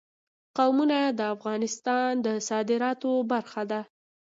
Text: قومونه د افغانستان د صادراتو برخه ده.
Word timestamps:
قومونه 0.57 0.99
د 1.19 1.21
افغانستان 1.35 2.09
د 2.25 2.27
صادراتو 2.49 3.11
برخه 3.31 3.63
ده. 3.71 3.81